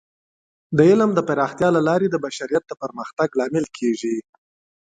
[0.77, 4.15] د علم د پراختیا له لارې د بشریت د پرمختګ لامل کیږي.